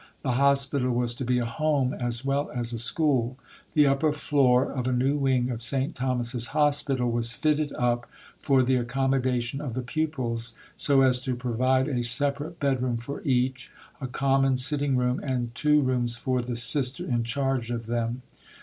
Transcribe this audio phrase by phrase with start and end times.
[0.23, 3.37] The Hospital was to be a home as well as a school.
[3.75, 5.93] The upper floor of a new wing of St.
[5.93, 8.09] Thomas's Hospital was fitted up
[8.39, 13.69] for the accommodation of the pupils, so as to provide a separate bedroom for each,
[14.01, 18.23] a common sitting room, and two rooms for the Sister in charge of them.